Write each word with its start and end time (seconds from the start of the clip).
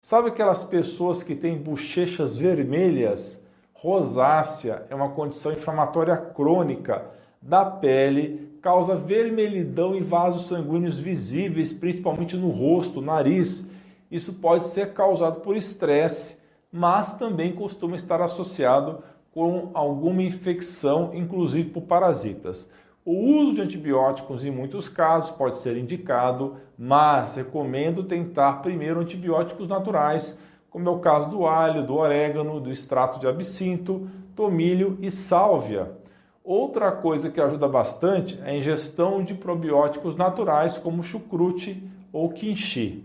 Sabe 0.00 0.28
aquelas 0.28 0.62
pessoas 0.62 1.22
que 1.22 1.34
têm 1.34 1.58
bochechas 1.58 2.36
vermelhas? 2.36 3.44
Rosácea 3.74 4.86
é 4.88 4.94
uma 4.94 5.10
condição 5.10 5.52
inflamatória 5.52 6.16
crônica 6.16 7.04
da 7.42 7.64
pele, 7.64 8.58
causa 8.62 8.96
vermelhidão 8.96 9.94
em 9.94 10.02
vasos 10.02 10.46
sanguíneos 10.46 10.98
visíveis, 10.98 11.72
principalmente 11.72 12.36
no 12.36 12.48
rosto, 12.48 13.00
nariz. 13.00 13.68
Isso 14.10 14.34
pode 14.34 14.66
ser 14.66 14.94
causado 14.94 15.40
por 15.40 15.56
estresse, 15.56 16.38
mas 16.72 17.18
também 17.18 17.52
costuma 17.54 17.96
estar 17.96 18.22
associado 18.22 19.02
com 19.32 19.70
alguma 19.74 20.22
infecção, 20.22 21.10
inclusive 21.12 21.70
por 21.70 21.82
parasitas. 21.82 22.70
O 23.10 23.40
uso 23.40 23.54
de 23.54 23.62
antibióticos 23.62 24.44
em 24.44 24.50
muitos 24.50 24.86
casos 24.86 25.30
pode 25.30 25.56
ser 25.56 25.78
indicado, 25.78 26.56
mas 26.76 27.36
recomendo 27.36 28.04
tentar 28.04 28.60
primeiro 28.60 29.00
antibióticos 29.00 29.66
naturais, 29.66 30.38
como 30.68 30.86
é 30.86 30.92
o 30.92 30.98
caso 30.98 31.30
do 31.30 31.46
alho, 31.46 31.86
do 31.86 31.94
orégano, 31.94 32.60
do 32.60 32.70
extrato 32.70 33.18
de 33.18 33.26
absinto, 33.26 34.06
tomilho 34.36 34.98
e 35.00 35.10
sálvia. 35.10 35.90
Outra 36.44 36.92
coisa 36.92 37.30
que 37.30 37.40
ajuda 37.40 37.66
bastante 37.66 38.38
é 38.44 38.50
a 38.50 38.54
ingestão 38.54 39.24
de 39.24 39.32
probióticos 39.32 40.14
naturais 40.14 40.76
como 40.76 41.02
chucrute 41.02 41.82
ou 42.12 42.28
quinchi. 42.28 43.02